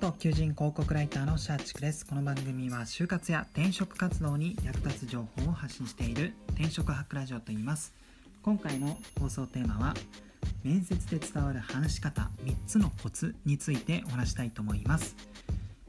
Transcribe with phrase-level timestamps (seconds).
[0.00, 2.06] 元求人広告ライターのシャーチクです。
[2.06, 7.92] この番組は就活や転職活動に役立つ情報を発信している転職ハックラジオと言います。
[8.44, 9.94] 今回の放送テーマは
[10.62, 15.16] 面接で伝わる話し方3つのコツについてお話したいと思います。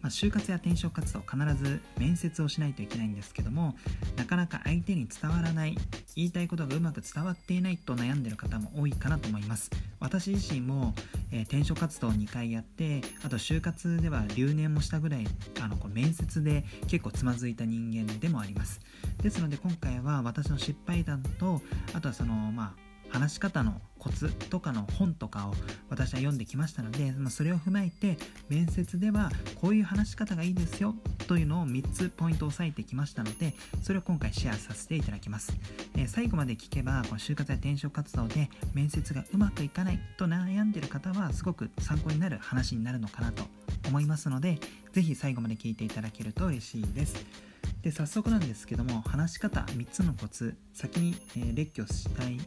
[0.02, 3.76] まあ、就活や転職活動必ず面接をしないといけないんですけども
[4.16, 5.78] なかなか相手に伝わらない
[6.16, 9.70] 言いたいことがうまく伝わっていないと悩んでる方も多いかなと思います。
[10.00, 10.94] 私自身も、
[11.32, 15.28] えー、転職活動を2回やってあと就活では留年もしたぐらい
[15.62, 18.80] あのこう面接で結構つまずいた人間でもあります。
[19.22, 21.62] ですので今回は私の失敗談と
[21.94, 25.54] あとはそのまあ話し方のコツとかの本とかを
[25.90, 29.30] 私は読んできましたので、まあ、それを踏まえて面接では
[29.62, 30.96] こういう話し方がいいですよ
[31.28, 35.54] というのを3つポイントを押さえてきましたのでそれを今回シェアさせていただきます、
[35.98, 43.44] えー、最後まで聞けばこの就活や転職活動で面接がうまくいかないと悩んでる方はすごく参考になる話になるのかなと
[43.88, 44.60] 思いますので
[44.94, 47.50] 是非最後まで聞いていただけると嬉しいです。
[47.82, 52.38] で早速なんですけども話し方3つのコツ先に、えー、列挙したい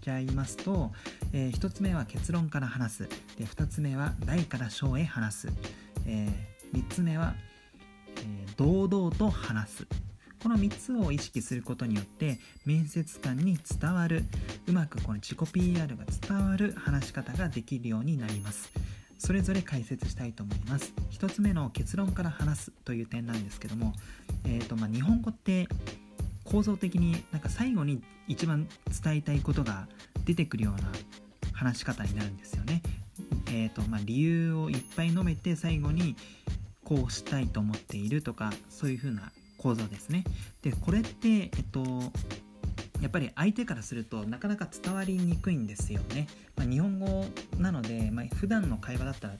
[0.00, 0.92] ちゃいますと、
[1.32, 3.08] えー、1つ目は結論から話す。
[3.38, 5.48] で2つ目は大から小へ話す、
[6.06, 7.34] えー、3つ目は、
[8.16, 9.86] え堂々と話す。
[10.42, 14.24] この3つを意識することによって面接官に伝わる
[14.66, 18.72] うまくこの自己 PR が伝わる話し方ができるようになります。
[19.18, 20.94] それぞれ解説したいと思います。
[21.10, 23.92] 1つ目の結論から話すという点なんですけども、
[24.44, 25.68] えーとまあ、日本語って
[26.44, 28.68] 構造的になんか最後に一番
[29.02, 29.88] 伝えたいことが
[30.24, 30.90] 出てくるような
[31.52, 32.82] 話し方になるんですよね。
[33.46, 36.16] えーとまあ、理由をいっぱい述べて最後に
[36.84, 40.24] こうしたいと思っているとかそういう風な構造ですね。
[40.62, 41.84] でこれって、えっと、
[43.00, 46.28] やっぱり相手からするとなかなか伝わりにくいんですよね。
[46.56, 47.26] まあ、日本語
[47.58, 49.34] なので、まあ、普段の会話だったら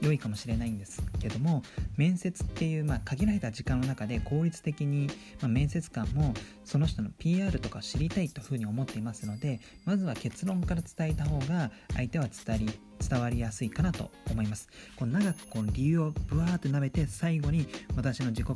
[0.00, 1.62] 良いかもしれないんですけども
[1.96, 5.06] 面接っていう、まあ、限られた時間の中で効率的に、
[5.40, 6.34] まあ、面接官も
[6.64, 12.78] その人の PR とかを知りたいというふうに思っていますのでまずは結論から伝えた方が相手は伝わり
[13.08, 14.68] 伝わりやすいかなと思います。
[14.96, 17.66] こう長くこう理由をぶわーって述べて最後に
[17.96, 18.46] 私の自己、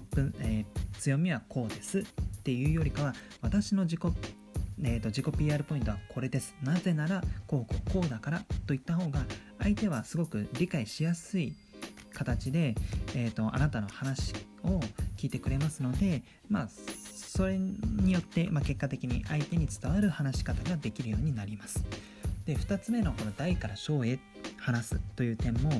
[0.40, 2.04] えー、強みはこうですっ
[2.44, 4.00] ていうよりかは私の自己
[4.82, 6.54] えーと、自己 PR ポイントはこれです。
[6.62, 9.24] なぜなら、こうこうこうだからといった方が、
[9.58, 11.54] 相手はすごく理解しやすい
[12.14, 12.74] 形で、
[13.14, 14.34] えーと、あなたの話
[14.64, 14.80] を
[15.16, 21.84] 聞いてくれますので、まあ、それによって、まあ、結果的に相手に伝わる話し方ができるようになります。
[22.46, 24.18] で2つ目のこの大から小へ
[24.68, 25.70] 話すという点も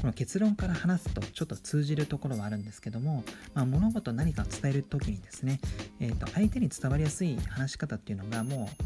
[0.00, 3.24] この結論から話すとちょっと通じるところはあるんですけども、
[3.54, 5.60] まあ、物事何かを伝える時にですね、
[5.98, 8.84] えー、と相手に伝わりやすい話し方っていうのがもう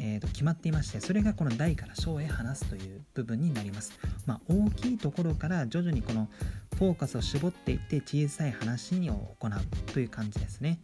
[0.00, 3.92] えー、と決まっていましてそれがこの大から小へ話すという部分になります、
[4.26, 6.28] まあ、大きいところから徐々にこの
[6.76, 9.50] フォーカスを絞っていって小さい話を行う
[9.92, 10.80] という感じですね。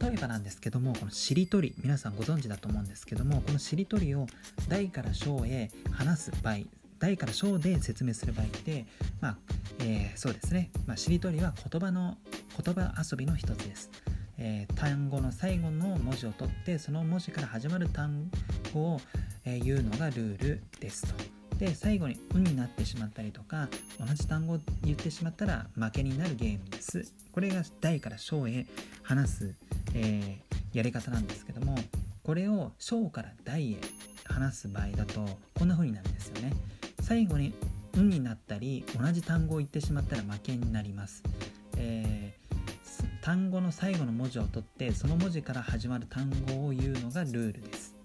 [0.00, 4.26] 例えばなんですけどもこのしりとり皆さんご存知だと思うんですけどもこのしりとりを
[4.68, 6.56] 大から小へ話す場合
[6.98, 8.86] 大から小で説明する場合って、
[9.20, 9.36] まあ
[9.80, 12.16] えー、そうですね、まあ、しりとりは言葉の
[12.62, 13.90] 言葉遊びの一つです
[14.38, 18.30] えー、単語の最後の文字を取ってその文字から始まる単
[18.72, 19.00] 語を、
[19.44, 21.14] えー、言うのがルールですと。
[21.58, 27.14] で最後に「運になってしまったりとか同じ単語を言ってしまったら負けになるゲームです。
[27.32, 28.66] これが大から小へ
[29.02, 29.54] 話す、
[29.94, 31.74] えー、やり方なんですけども
[32.22, 33.80] これを小から大へ
[34.24, 36.52] 話す場合だとこんな風になるんですよね。
[37.06, 37.54] 最後に
[37.94, 41.22] 「運になったり同じ単語を言ってしまったら負けになります。
[41.76, 42.46] えー
[43.20, 47.96] 単語の最後の文字を取ってその文字から始まる単語を言うのがルールです。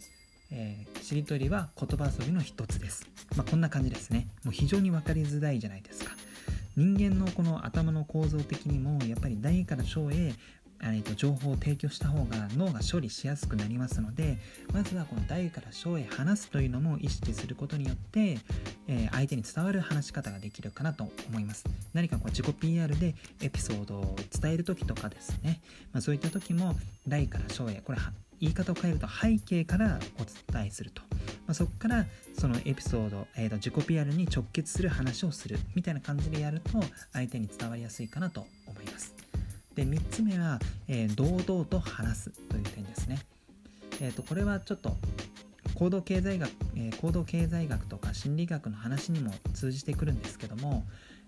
[0.50, 3.08] えー、しりとりは言葉遊びの一つです。
[3.36, 4.28] まあ、こんな感じですね。
[4.44, 6.12] もう非常に分かりづらいじゃないですか。
[6.76, 10.34] 人間のこの頭の構造的にもやっぱり大から小へ
[10.84, 14.38] えー、と情報を提供した方が脳が処理しやすくなりますので
[14.74, 18.40] まずはこの大から小へ話すというのも意識することによって、
[18.88, 21.66] えー、相手に伝わる話し方ができるかなと思います。
[21.94, 25.62] 何かこう自己 PR でエピソードを伝える時とかですね、
[25.94, 26.76] まあ、そういった時も
[27.08, 28.00] 大から小へこれ
[28.40, 31.04] 言い方を変えると背景からお伝えすると、
[31.46, 32.06] まあ、そこから
[32.38, 36.82] そのエピソード、えー、と自己 PR に直結する話をするみたいな感じでやると
[37.14, 39.21] 相手に伝わりやすいかなと思います。
[39.76, 43.20] で3つ目は、えー、堂々と話すという点ですね。
[44.02, 44.98] えーと、これはちょっと
[45.76, 50.86] 行動経済学、えー、行動経済学とか心理学の話にも通じてくるんですけども、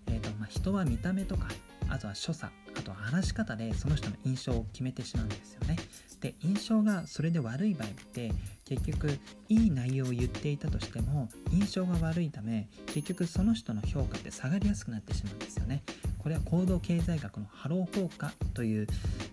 [0.08, 1.48] えーとまあ、人は見た目とか
[1.88, 5.76] あとは所作あとは話し方でその人の印象を決めてしまうんですよね。
[6.20, 8.32] で印象がそれで悪い場合って
[8.64, 9.18] 結局
[9.50, 15.82] いい内容を言っていたとしても印象が悪いため結局その人の評価って下がりやすくなってしまうんですよね。
[16.18, 18.86] これは行動経済学のハロー効果という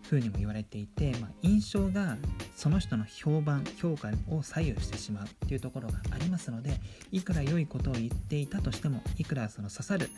[0.09, 2.18] ふうにも言われていて、まあ、印象が
[2.57, 6.81] その人の評判評価を左右してしまうっていうところがありますので
[7.13, 10.09] いくら良いことを言っていたとしてもいくらその刺さる、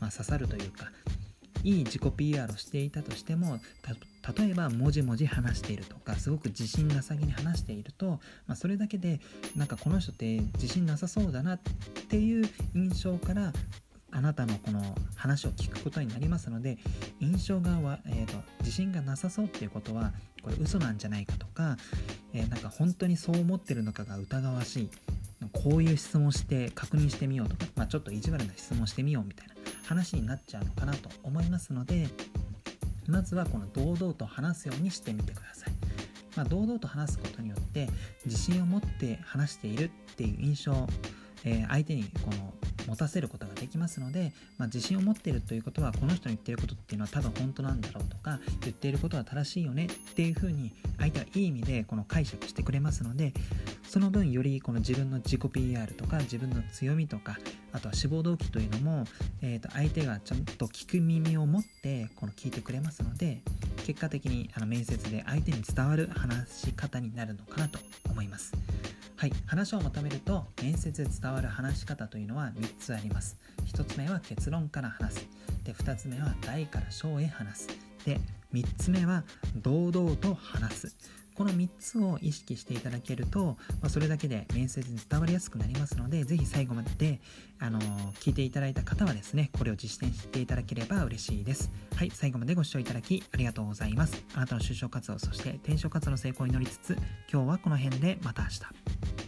[0.00, 0.90] まあ、刺さるというか
[1.64, 3.58] いい自己 PR をしていたとしても
[4.38, 9.20] 例えばもじもじ話しているとかすごく自信なさげに話していると、まあ、それだけで
[9.56, 11.60] なんかこの人って自信なさそうだなっ
[12.08, 13.52] ていう印象から
[14.10, 14.80] あなたのこの
[15.16, 16.78] 話を聞くことになりますので
[17.20, 20.12] 印象がわ、えーと、自信がなさそうっていうことは
[20.42, 21.76] これ嘘なんじゃないかとか、
[22.32, 24.90] えー、なんか本当にそう思ってるのかが疑わしい。
[25.52, 29.54] こういう質問して確認してみようとか、まあ、ちょっと意地悪な質問してみようみたいな
[29.86, 32.08] 話になっちゃうのかなと思いますので
[33.06, 35.74] まずはこの堂々と話すようにしてみてください。
[36.36, 37.88] まあ、堂々と話すことによって
[38.24, 40.88] 自信を持って話しているっていう印象、
[41.44, 42.54] えー、相手にこの
[42.86, 53.32] 持たせることができますので、まあ、自信を持ってるということはこの人の言ってることっていうのは多分本当なんだろうとか言っていることは正しいよねっていうふうに相手はいい意味でこの解釈してくれますので
[53.88, 57.38] その分よりこの自分の自己 PR とか自分の強みとか
[57.72, 59.04] あとは志望動機というのも、
[59.42, 63.42] えー、と相手がちゃんと聞く耳を持ってこの聞いてくれますので
[63.84, 67.78] 結果的にあの面接で相手に伝わる話し方になるのかなと
[68.10, 68.52] 思います。
[69.16, 73.38] はい、話をまとめると面接で伝わる話し方というのは3つあります。
[73.64, 75.28] 1つ目は結論から話す。
[75.62, 77.68] で2つ目は大から小へ話す。
[78.04, 78.18] で
[78.52, 79.22] 3つ目は
[79.56, 80.96] 堂々と話す。
[81.34, 87.20] この3つを意識していただけると、まあ、それだけで面接に伝わりやすくなりますので、ぜひ最後まで、
[87.58, 91.70] あのー、聞いていただいた方はですね、これを実践していただければ嬉しいです。
[91.96, 94.24] はい、最後までご視聴いただきありがとうございます。
[94.34, 96.96] あなたの就職活動、そして転職活動の成功を祈りつつ、
[97.32, 99.23] 今日はこの辺でまた明日。